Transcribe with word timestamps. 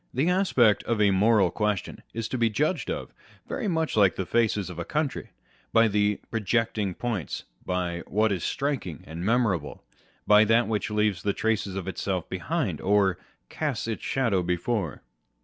The 0.15 0.31
aspect 0.31 0.83
of 0.85 0.99
a 0.99 1.11
moral 1.11 1.51
question 1.51 2.01
is 2.11 2.27
to 2.29 2.37
be 2.39 2.49
judged 2.49 2.89
of 2.89 3.13
very 3.47 3.67
much 3.67 3.95
like 3.95 4.15
the 4.15 4.25
face 4.25 4.57
of 4.57 4.79
a 4.79 4.83
country, 4.83 5.29
by 5.71 5.87
the 5.87 6.19
projecting 6.31 6.95
points, 6.95 7.43
by 7.67 7.99
what 8.07 8.31
is 8.31 8.43
striking 8.43 9.03
and 9.05 9.23
memorable, 9.23 9.83
by 10.25 10.43
that 10.45 10.67
which 10.67 10.89
leaves 10.89 11.21
traces 11.21 11.75
of 11.75 11.87
itself 11.87 12.27
behind, 12.29 12.81
or" 12.81 13.19
casts 13.49 13.87
its 13.87 14.01
shadows 14.03 14.47
before." 14.47 15.03